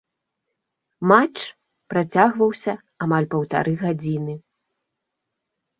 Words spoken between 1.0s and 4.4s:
Матч працягваўся амаль паўтары гадзіны.